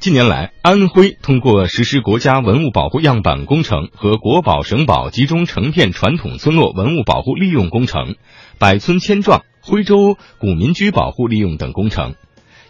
[0.00, 8.16] 近年来，安徽通过实施国家文物保护样板工程和国保省保集中成片传统村落文物保护利用工程、
[8.58, 12.14] 百村千壮、徽州古民居保护利用等工程，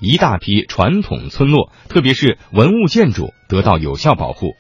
[0.01, 4.57] 一大批传统村落，特别是文物建筑得到有效保护。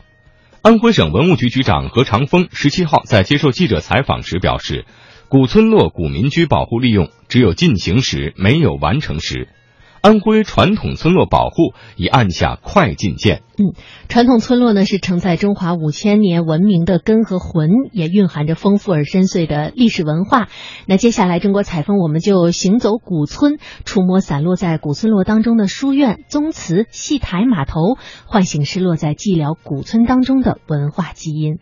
[0.63, 4.85] 安徽省文物局局长何长峰十七号在接受记者采访时表示，
[5.29, 9.49] 古村落古民居保护利用只有进行时，没有完成时。
[10.01, 13.43] 安徽传统村落保护已按下快进键。
[13.59, 13.75] 嗯，
[14.09, 20.49] 传统村落呢是承载中华五千年文明的根和魂，也蕴含着丰富而深邃的历史文化。
[20.87, 31.59] 那接下来，中国采风我们就行走古村，触摸散落在古村落当中的书院、宗祠、戏台、码头，唤醒失落在寂寥古村当中的文化基因。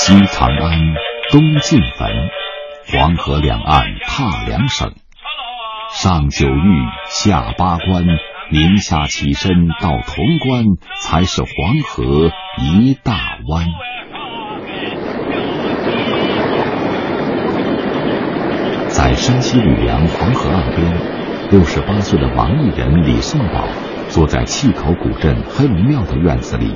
[0.00, 0.78] 西长安，
[1.32, 2.08] 东晋坟，
[2.86, 4.92] 黄河两岸踏两省，
[5.90, 6.54] 上九峪，
[7.06, 8.04] 下八关，
[8.52, 10.64] 宁夏起身到潼关，
[11.02, 11.50] 才是黄
[11.88, 13.12] 河一大
[13.48, 13.66] 湾。
[18.86, 20.96] 在山西吕梁黄河岸边，
[21.50, 23.66] 六十八岁的王艺人李颂宝。
[24.08, 26.72] 坐在碛口古镇黑龙庙的院子里，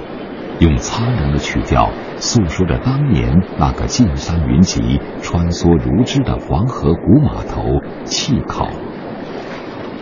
[0.58, 8.68] 用苍凉的曲调诉说着当年那个进山云集、穿梭如织的黄河古码头气口。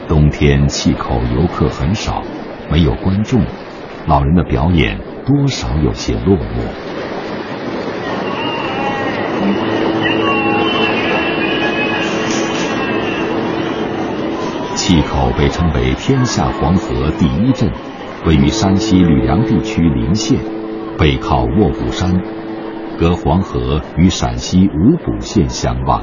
[0.06, 2.22] 冬天气口游客很少，
[2.70, 3.44] 没有观众，
[4.06, 6.60] 老人的表演多少有些落寞。
[14.74, 17.70] 气口被称为天下黄河第一镇，
[18.26, 20.38] 位于山西吕梁地区临县，
[20.98, 22.12] 背靠卧虎山，
[22.98, 26.02] 隔黄河与陕西五谷县相望。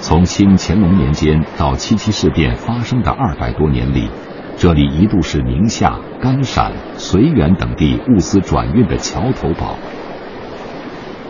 [0.00, 4.10] 从清乾隆年间到七七事变发生的二百多年里，
[4.56, 9.76] 这里一度是宁夏、甘陕、绥远等地物资转运的桥头堡。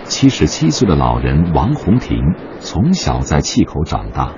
[0.04, 2.18] 七十七岁的老人王洪庭
[2.58, 4.32] 从小在气口长大。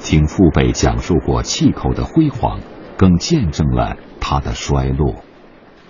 [0.00, 2.58] 听父辈讲述过气口的辉煌，
[3.04, 5.16] 更见证了它的衰落。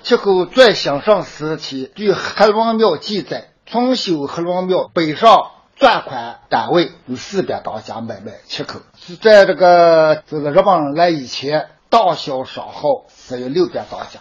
[0.02, 8.80] 气口最兴盛时期，据黑龙庙记载，重修黑龙庙北上转款单位有四百多家买卖切口。
[8.96, 14.18] 是在这个这个日本人来以前，大小商号只有六百多家。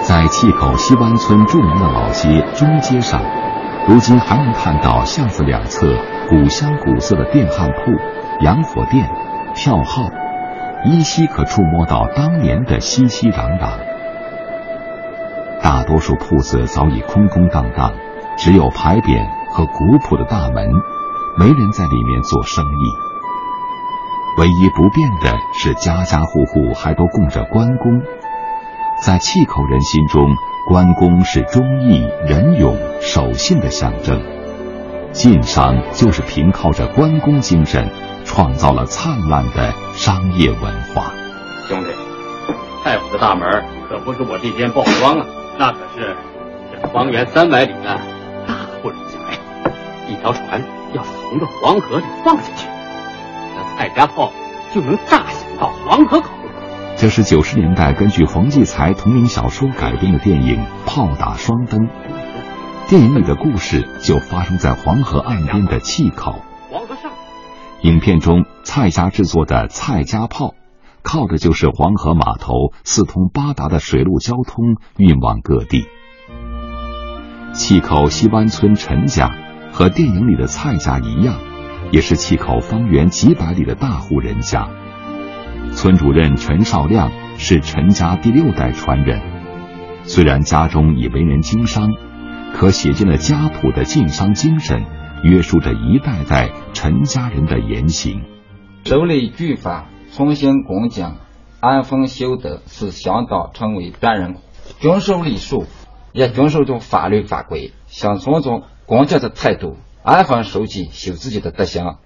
[0.00, 3.20] 在气口西湾村著名的老街中街上。
[3.86, 5.86] 如今还能看到巷子两侧
[6.34, 7.92] 古香古色的电焊铺、
[8.40, 9.08] 洋火店、
[9.54, 10.10] 票号，
[10.84, 13.78] 依稀可触摸到当年的熙熙攘攘。
[15.62, 17.92] 大多数铺子早已空空荡荡，
[18.36, 20.68] 只有牌匾和古朴的大门，
[21.38, 22.82] 没人在里面做生意。
[24.40, 28.02] 唯一不变的是，家家户户还都供着关公，
[29.00, 30.28] 在气口人心中。
[30.66, 34.18] 关公是忠义、仁勇、守信的象征，
[35.14, 37.88] 晋商就是凭靠着关公精神，
[38.24, 40.60] 创造了灿烂的商业文
[40.92, 41.12] 化。
[41.68, 41.90] 兄弟，
[42.82, 43.48] 太府的大门
[43.88, 45.26] 可不是我这间报庄啊，
[45.56, 46.16] 那可是
[46.72, 48.00] 这方圆三百里的
[48.44, 49.38] 大户人家呀。
[50.08, 50.60] 一条船
[50.92, 52.66] 要是从这黄河里放下去，
[53.56, 54.32] 那蔡家炮
[54.74, 56.28] 就能炸响到黄河口。
[56.96, 61.80] 这是九十年代根据冯骥才同名小说改编的电影《炮打双灯》。
[62.86, 66.42] 电影里的故事就发生在黄河岸边的碛口。
[66.70, 67.12] 黄河上，
[67.80, 70.54] 影片中蔡家制作的蔡家炮，
[71.02, 72.52] 靠的就是黄河码头
[72.84, 75.86] 四通八达的水陆交通运往各地。
[77.54, 79.30] 碛口西湾村陈家
[79.72, 81.38] 和电影里的蔡家一样，
[81.90, 84.68] 也是碛口方圆几百里的大户人家。
[85.72, 89.22] 村主任陈少亮是陈家第六代传人，
[90.04, 91.94] 虽然家中已为人经商，
[92.54, 94.84] 可写进了家谱的晋商精神，
[95.24, 98.22] 约束着一代代陈家人的言行。
[98.84, 101.16] 手里举法，重新恭敬，
[101.60, 104.36] 安分修德，使乡道成为端人，
[104.78, 105.64] 遵守礼数，
[106.12, 111.96] 也遵守着法律法规，像这种工匠的态度，安分守己，修自己的德行。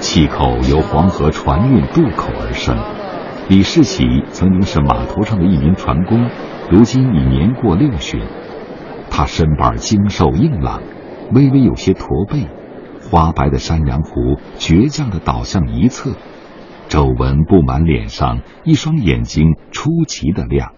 [0.00, 2.76] 气口由黄河船运渡口而生。
[3.48, 6.28] 李世启曾经是码头上的一名船工，
[6.70, 8.20] 如今已年过六旬。
[9.10, 10.82] 他身板精瘦硬朗，
[11.32, 12.46] 微微有些驼背，
[13.02, 16.12] 花白的山羊胡倔强地倒向一侧，
[16.88, 20.72] 皱纹布满脸上，一双眼睛出奇的亮。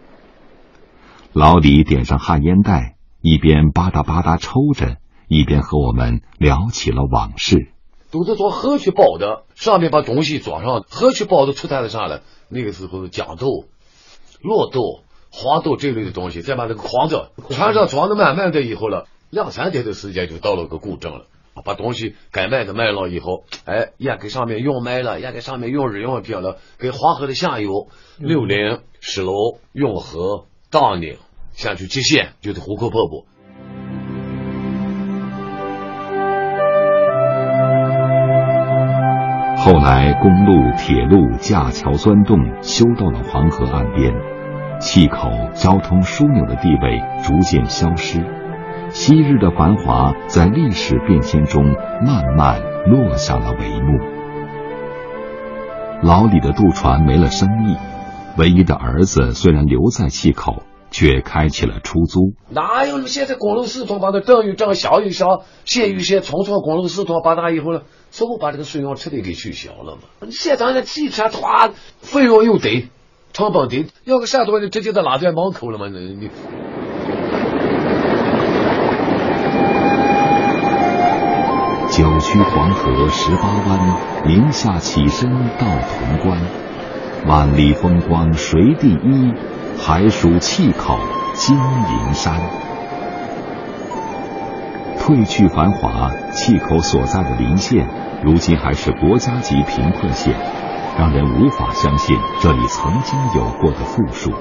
[1.34, 4.96] 老李点上旱烟袋，一边吧嗒吧嗒抽着，
[5.28, 7.72] 一边和我们聊起了往事。
[8.12, 12.22] 都是做河去包的，上面把东西装上，河去包的出摊子上了。
[12.48, 13.64] 那个时候豇豆、
[14.42, 15.00] 骆豆、
[15.32, 21.24] 黄豆这类的东西，再把那个筐子船上装的满满的以后了，两三天的时间就到了个古镇了。
[21.64, 27.88] 把东西该卖的卖了以后，哎，也给上面用卖了，也给上面用日用品了，给黄河的下游
[28.18, 29.32] 六陵、石楼、
[29.72, 31.18] 永和、当宁
[31.52, 33.26] 先去接线，就是壶口婆婆。
[39.64, 44.12] 后来，公路、铁路、架桥钻洞修到了黄河岸边，
[44.80, 48.26] 气口交通枢纽的地位逐渐消失，
[48.90, 51.64] 昔日的繁华在历史变迁中
[52.04, 54.00] 慢慢落下了帷幕。
[56.02, 57.76] 老李的渡船没了生意，
[58.36, 62.34] 唯一的儿子虽然留在气口，却开启了出租。
[62.50, 67.82] 哪有现在公路系统把它正雨正，小雨小，县与县，从从公路系统把它以后了。
[68.14, 70.02] 是不把这个水用彻底给取消了吗？
[70.20, 71.70] 你现在这汽车花
[72.02, 72.90] 费用又低，
[73.32, 75.88] 成本低，要个啥东西直接在拉在门口了吗？
[75.88, 76.28] 你
[81.90, 83.96] 九曲黄河十八弯，
[84.26, 86.38] 宁夏起身到潼关。
[87.26, 89.32] 万里风光谁第一？
[89.78, 90.98] 还属气口
[91.34, 92.40] 金银山。
[94.98, 97.88] 褪去繁华，气口所在的临县，
[98.22, 100.32] 如今还是国家级贫困县，
[100.96, 104.32] 让人无法相信这里曾经有过的富庶。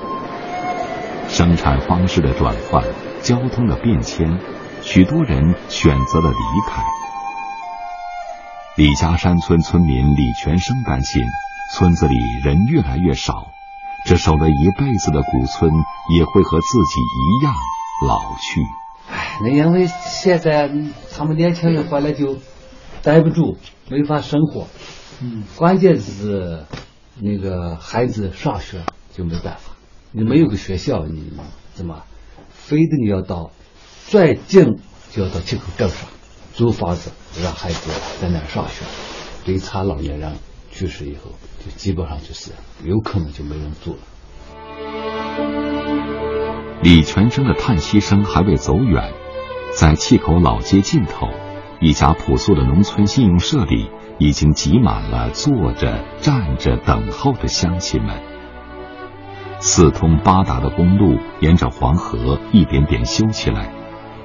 [1.28, 2.83] 生产方式的转换，
[3.22, 4.38] 交通的变迁，
[4.81, 6.83] 许多人选择了离开。
[8.75, 11.24] 李家山村村民李全生担心，
[11.74, 13.48] 村子里人越来越少，
[14.06, 15.71] 这守了一辈子的古村
[16.15, 17.53] 也会和自己一样
[18.07, 18.62] 老去。
[19.09, 20.71] 唉，那因为现在
[21.12, 22.38] 他们年轻人回来就
[23.03, 23.57] 待不住，
[23.89, 24.68] 没法生活。
[25.21, 26.65] 嗯，关键是
[27.19, 28.83] 那个孩子上学
[29.13, 29.74] 就没办法，
[30.12, 31.31] 你没有个学校，你
[31.74, 32.04] 怎么？
[32.50, 33.51] 非得你要到
[34.07, 34.80] 最近
[35.12, 36.07] 就要到七口镇上
[36.54, 37.12] 租房子，
[37.44, 38.86] 让孩子在那儿上学。
[39.44, 40.38] 对他老年人
[40.81, 41.33] 去世以后，
[41.63, 44.00] 就基本上就是有可能就没人住了。
[46.81, 49.13] 李全生的叹息声还未走远，
[49.78, 51.28] 在气口老街尽头，
[51.80, 58.19] 一家朴素的农村信用社里，已经挤满了坐着、站着等候的乡亲们。
[59.60, 63.72] 四通八达的公路沿着黄河一点点修起来，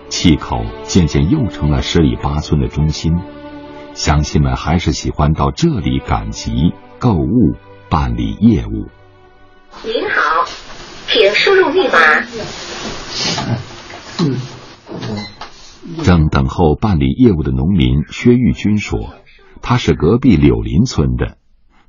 [0.09, 3.13] 气口渐渐又成了十里八村的中心。
[3.97, 7.57] 乡亲们还是喜欢到这里赶集、购物、
[7.89, 8.89] 办理业务。
[9.83, 10.45] 您好。
[11.09, 12.21] 请输入密码。
[16.05, 19.15] 正等候办理业务的农民薛玉军说
[19.63, 21.39] ：“他是隔壁柳林村的，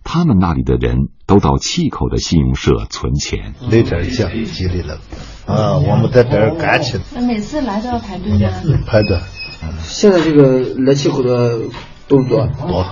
[0.05, 3.53] 他们那里的人都到气口的信用社存钱。
[3.69, 4.99] 那点钱积累了
[5.45, 6.99] 啊，我们在这儿干去。
[7.13, 8.49] 那每次来都要排队吗？
[8.85, 9.19] 排队。
[9.81, 11.59] 现在这个来气口的。
[12.07, 12.47] 多不多？
[12.47, 12.85] 多。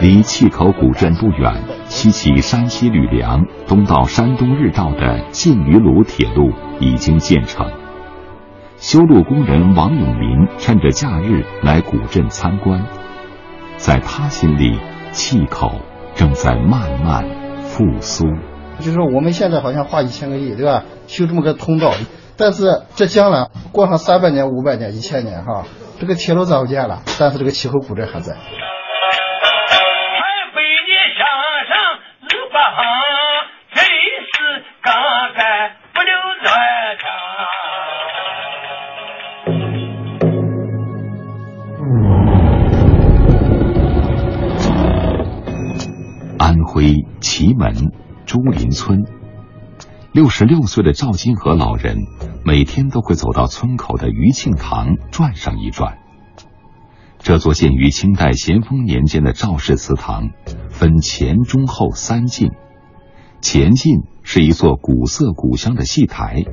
[0.00, 7.66] 离气口古镇不远，西起山西吕梁，东到山东日照的晋榆鲁铁路已经建成。
[8.76, 12.84] 修路工人王永民趁着假日来古镇参观，
[13.76, 14.78] 在他心里，
[15.12, 15.72] 气口
[16.14, 17.24] 正在慢慢
[17.62, 18.26] 复苏。
[18.80, 20.84] 就是我们现在好像花一千个亿，对吧？
[21.06, 21.94] 修这么个通道，
[22.36, 25.64] 但是这将来过上三百年、五百年、一千年，哈。
[25.98, 28.36] 这个铁路造不见了，但是这个气候古镇还在。
[46.38, 47.72] 安徽祁门
[48.26, 49.02] 朱林村，
[50.16, 52.06] 六十六岁的赵金河老人。
[52.42, 55.98] 每天都会走到村口的余庆堂转上一转。
[57.18, 60.30] 这座建于清代咸丰年间的赵氏祠堂，
[60.70, 62.52] 分前、中、后三进。
[63.42, 66.44] 前进是一座古色古香的戏台，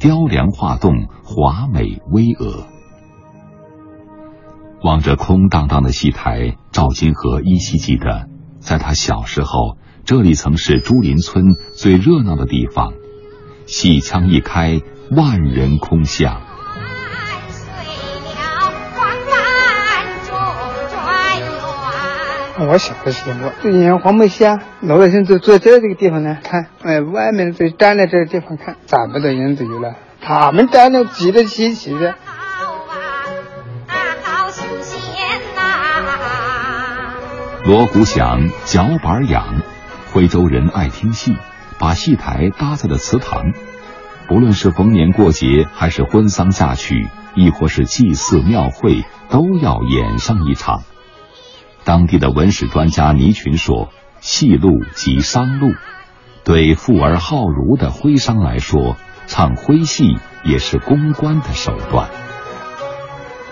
[0.00, 2.64] 雕梁画栋，华美巍峨。
[4.82, 12.94] 望着空荡荡的戏台，赵金河依稀记得，在他小时候，这里曾是朱林村最热闹的地方。
[13.72, 14.82] 戏腔一开。
[15.10, 16.42] 万人空巷。
[22.58, 32.14] 我小的时候，这年黄梅戏啊，老百姓都坐在这个地方呢看，哎，外面就站在这个地方看，找不到人都有了，他们站的挤得齐齐的。
[37.64, 39.62] 锣鼓响，脚板痒，
[40.12, 41.36] 徽州人爱听戏，
[41.82, 43.52] 把戏台搭在了祠堂。
[44.28, 50.84] 不论是逢年过节，还是婚丧嫁娶，亦或是祭祀庙会，都要演上一场。
[51.82, 53.88] 当地的文史专家倪群说
[54.22, 55.72] ：“戏路即商路，
[56.44, 58.94] 对富而好儒的徽商来说，
[59.26, 62.08] 唱徽戏也是公关的手段。”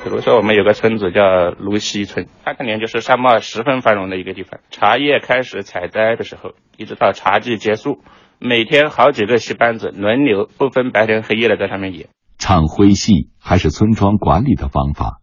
[0.03, 4.61] 比如说，我们有个村子叫芦溪村，它当年就是商贸十分繁荣的一个地方。
[4.71, 8.03] 茶叶开始采摘的时候，一直到茶季结束，
[8.39, 12.09] 每天好几个戏班子轮流，不分白天黑夜的在上面演。
[12.39, 15.21] 唱徽戏还是村庄管理的方法。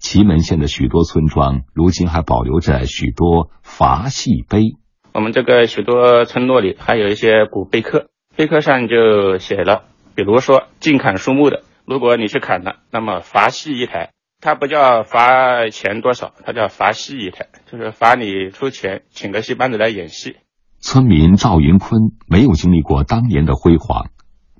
[0.00, 4.72] 祁门县的许多村庄如今还保留着许多伐戏碑。
[5.12, 9.84] 我们这个许多村落里还有一些古碑刻，碑刻上就写了，
[10.16, 11.62] 比如说禁砍树木的。
[11.90, 20.36] 如果你去砍他，那么罚戏一台，它不叫罚钱多少，它叫罚戏一台，就是罚你出钱请个戏班子来演戏。
[20.78, 24.10] 村民赵云坤没有经历过当年的辉煌，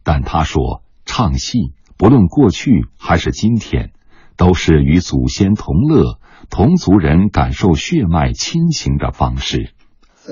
[0.03, 3.93] 但他说，唱戏不论过去还是今天，
[4.37, 6.19] 都是与祖先同乐、
[6.51, 9.71] 同族人感受血脉亲情的方式。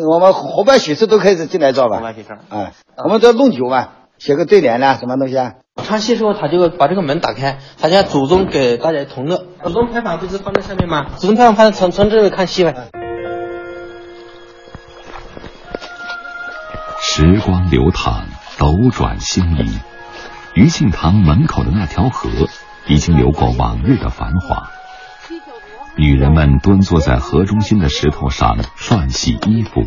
[0.04, 2.02] 我们后半喜事都开始进来照吧，
[2.48, 2.72] 哎，
[3.04, 5.54] 我们这弄酒嘛，写个对联呢，什么东西啊？
[5.85, 9.47] 唱戏时候，他就把这个门打开，他家祖宗给大家同乐。
[9.64, 11.06] 祖宗牌坊不是放在下面吗？
[11.16, 12.75] 祖宗牌坊放在从从这里看戏呗。
[17.00, 18.26] 时光流淌，
[18.58, 19.78] 斗转星移，
[20.54, 22.28] 余庆堂门口的那条河
[22.87, 24.70] 已经流过往日的繁华。
[25.97, 29.85] 女人们蹲坐在河中心的石头上涮洗衣服，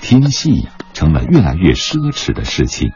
[0.00, 2.92] 听戏成了越来越奢侈的事情。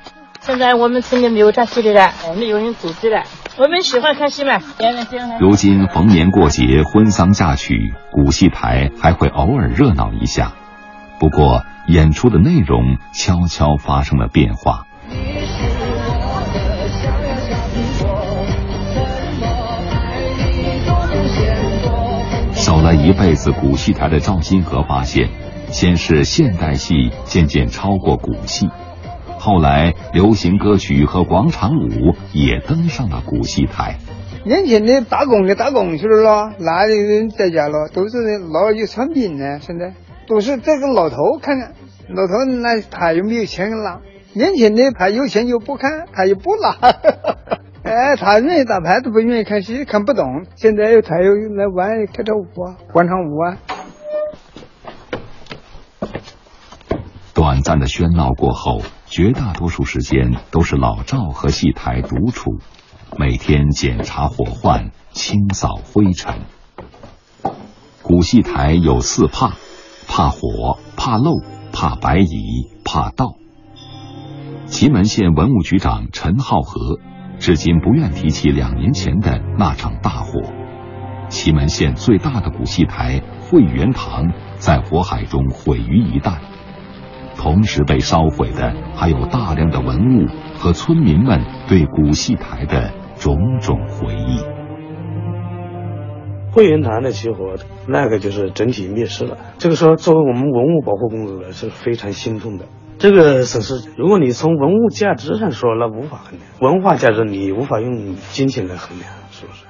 [0.46, 3.22] 现在我们村里没有唱戏的了，没有人组织了。
[3.56, 4.60] 我们喜欢看戏嘛。
[5.40, 10.52] 如今逢年过节、婚丧嫁娶，古戏台还会偶尔热闹一下。
[11.18, 14.84] 不过，演出的内容悄悄发生了变化。
[22.52, 25.30] 守了一辈子古戏台的赵金河发现，
[25.70, 28.68] 先是现代戏渐渐超过古戏。
[29.44, 33.98] 后来，流行歌曲和广场舞也登上了古戏台。
[34.42, 37.90] 年轻的打工的打工去了咯，哪里人在家了？
[37.92, 39.58] 都是老有产品呢。
[39.60, 39.92] 现在
[40.26, 41.74] 都是这个老头看看，
[42.08, 42.32] 老头
[42.62, 44.00] 那他有没有钱拿，
[44.32, 46.78] 年轻的他有钱又不看，他又不拿。
[47.84, 50.46] 哎，他愿意打牌都不愿意看戏，看不懂。
[50.54, 53.58] 现在他又来玩跳跳舞啊，广场舞啊。
[57.34, 58.80] 短暂的喧闹过后。
[59.14, 62.58] 绝大多数时间都是老赵和戏台独处，
[63.16, 66.40] 每天检查火患、清扫灰尘。
[68.02, 69.52] 古戏台有四怕：
[70.08, 71.30] 怕火、怕漏、
[71.72, 73.36] 怕白蚁、怕盗。
[74.66, 76.98] 祁门县文物局长陈浩和
[77.38, 80.40] 至今不愿提起两年前的那场大火。
[81.28, 86.40] 祁门县最大的古戏台汇源堂在火海中毁于一旦。
[87.36, 90.26] 同时被烧毁的还有大量的文物
[90.58, 94.38] 和村民们对古戏台的种种回忆。
[96.50, 97.56] 汇源堂的起火，
[97.88, 99.38] 那个就是整体灭失了。
[99.58, 102.66] 这个时候，作为我们文物保护工作者是非常心痛的。
[102.96, 109.64] 这个损失，如果你从文物价值上说，那无法衡量；文化价值你无法用金钱来衡量，是不是？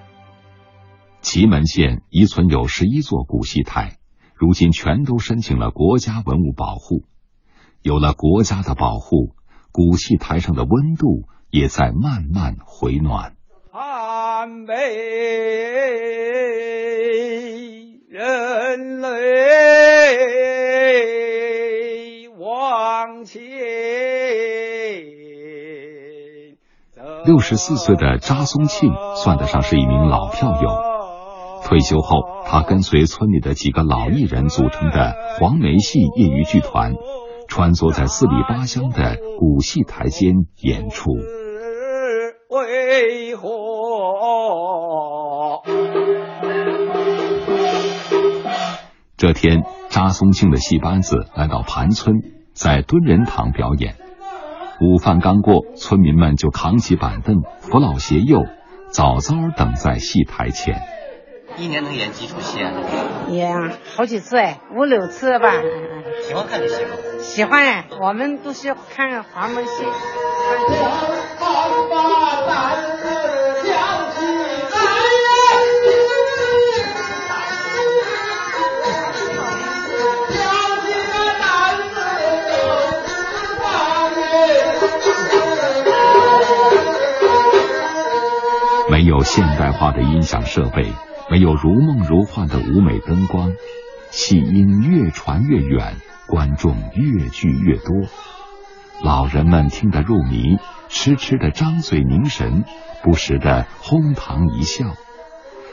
[1.23, 3.97] 祁门县遗存有十一座古戏台，
[4.35, 7.04] 如今全都申请了国家文物保护。
[7.85, 9.35] 有了国家的保护，
[9.71, 13.35] 古戏台上的温度也在慢慢回暖。
[13.73, 14.75] 安慰
[18.09, 19.11] 人类
[22.38, 23.43] 往前。
[27.26, 30.71] 六十四岁的查松庆算得上是一名老票友。
[31.64, 36.95] 退休后，他跟随村里的几个老艺人组成的黄梅戏业余剧团。
[37.54, 41.12] 穿梭在四里八乡的古戏台间演出。
[42.50, 43.46] 为何？
[49.16, 52.16] 这天，扎松庆的戏班子来到盘村，
[52.54, 53.94] 在敦仁堂表演。
[54.80, 58.42] 午饭刚过，村民们就扛起板凳、扶老携幼，
[58.90, 60.82] 早早等在戏台前。
[61.56, 62.73] 一年能演几出戏啊？
[63.28, 65.52] 演好几次哎，五六次吧。
[66.26, 66.90] 喜欢看这戏吗？
[67.20, 69.84] 喜欢哎，我们都是看黄梅戏。
[88.90, 90.92] 没有现代化的音响设备，
[91.31, 93.52] 没有如梦如幻的舞美灯光，
[94.11, 98.09] 戏音越传越远，观众越聚越多。
[99.02, 102.64] 老人们听得入迷，痴痴的张嘴凝神，
[103.02, 104.85] 不时的哄堂一笑。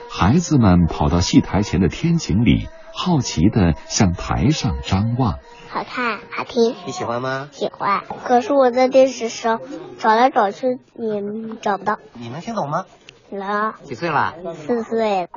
[0.10, 5.40] 孩子们跑到戏台前的天井里，好奇的向台上张望。
[5.70, 6.76] 好看，好听。
[6.86, 7.50] 你喜欢吗？
[7.52, 8.02] 喜欢。
[8.26, 9.62] 可是我在电视上
[10.00, 11.22] 找来找去也
[11.62, 12.00] 找不到。
[12.14, 12.86] 你能听懂吗？
[13.30, 13.74] 能。
[13.84, 14.34] 几岁了？
[14.56, 15.30] 四岁。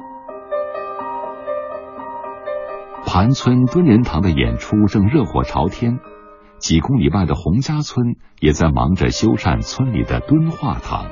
[3.14, 6.00] 韩村敦仁堂的演出正热火朝天，
[6.58, 11.06] 几公里外的洪家村也在忙着修缮村里的敦化堂。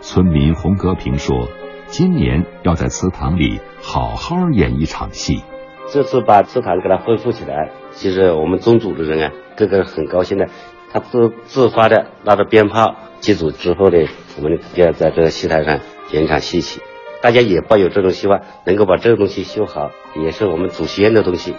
[0.00, 1.46] 村民洪格平说
[1.88, 5.44] ：“今年要在祠堂里好好演一场戏。”
[5.92, 10.48] 这次把祠堂给它恢复起来，其实我们宗族的人啊，个个很高兴的。
[10.90, 13.98] 他自自发的拿着鞭炮祭祖之后呢，
[14.38, 15.80] 我们就要在这个戏台上
[16.12, 16.80] 演一场戏曲，
[17.24, 21.54] 大家也抱有这种希望，能够把这个东西修好，也是我们祖先的东西，